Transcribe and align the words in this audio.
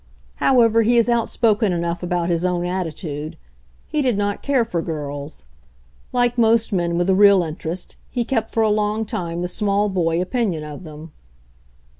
However, 0.37 0.81
he 0.81 0.97
is 0.97 1.07
outspoken 1.07 1.71
enough 1.71 2.01
about 2.01 2.31
his 2.31 2.43
own 2.43 2.65
attitude. 2.65 3.37
He 3.85 4.01
did 4.01 4.17
not 4.17 4.41
care 4.41 4.65
for 4.65 4.81
girls. 4.81 5.45
Like 6.11 6.39
most 6.39 6.73
men 6.73 6.97
with 6.97 7.07
a 7.07 7.13
real 7.13 7.43
interest, 7.43 7.97
he 8.09 8.25
kept 8.25 8.51
for 8.51 8.63
a 8.63 8.71
long 8.71 9.05
time 9.05 9.43
the 9.43 9.47
small 9.47 9.89
boy 9.89 10.19
opinion 10.19 10.63
of 10.63 10.85
them. 10.85 11.11